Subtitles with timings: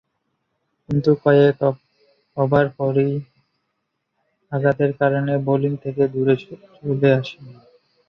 [0.89, 1.57] কিন্তু কয়েক
[2.37, 3.13] ওভার পরই
[4.51, 6.35] আঘাতের কারণে বোলিং থেকে দূরে
[6.41, 7.43] চলে আসেন।